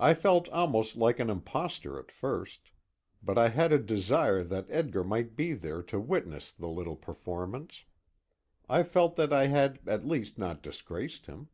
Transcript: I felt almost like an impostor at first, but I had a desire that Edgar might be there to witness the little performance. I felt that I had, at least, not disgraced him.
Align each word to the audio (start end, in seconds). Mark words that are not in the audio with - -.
I 0.00 0.14
felt 0.14 0.48
almost 0.48 0.96
like 0.96 1.18
an 1.20 1.28
impostor 1.28 1.98
at 1.98 2.10
first, 2.10 2.70
but 3.22 3.36
I 3.36 3.50
had 3.50 3.70
a 3.70 3.78
desire 3.78 4.42
that 4.42 4.64
Edgar 4.70 5.04
might 5.04 5.36
be 5.36 5.52
there 5.52 5.82
to 5.92 6.00
witness 6.00 6.50
the 6.50 6.68
little 6.68 6.96
performance. 6.96 7.84
I 8.66 8.82
felt 8.82 9.16
that 9.16 9.34
I 9.34 9.48
had, 9.48 9.80
at 9.86 10.06
least, 10.06 10.38
not 10.38 10.62
disgraced 10.62 11.26
him. 11.26 11.50